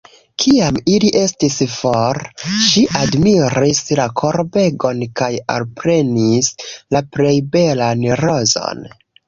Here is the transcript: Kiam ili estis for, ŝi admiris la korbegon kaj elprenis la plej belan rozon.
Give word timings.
Kiam 0.43 0.77
ili 0.93 1.09
estis 1.17 1.57
for, 1.73 2.19
ŝi 2.53 2.83
admiris 3.03 3.83
la 4.01 4.07
korbegon 4.23 5.05
kaj 5.23 5.31
elprenis 5.59 6.53
la 6.97 7.07
plej 7.17 7.39
belan 7.59 8.07
rozon. 8.27 8.87